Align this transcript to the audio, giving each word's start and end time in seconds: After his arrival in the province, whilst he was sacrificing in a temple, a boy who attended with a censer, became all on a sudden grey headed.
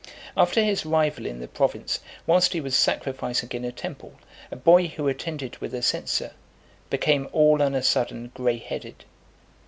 After 0.35 0.63
his 0.63 0.83
arrival 0.83 1.27
in 1.27 1.41
the 1.41 1.47
province, 1.47 1.99
whilst 2.25 2.53
he 2.53 2.59
was 2.59 2.75
sacrificing 2.75 3.49
in 3.51 3.63
a 3.63 3.71
temple, 3.71 4.15
a 4.51 4.55
boy 4.55 4.87
who 4.87 5.07
attended 5.07 5.57
with 5.57 5.75
a 5.75 5.83
censer, 5.83 6.31
became 6.89 7.29
all 7.31 7.61
on 7.61 7.75
a 7.75 7.83
sudden 7.83 8.31
grey 8.33 8.57
headed. 8.57 9.05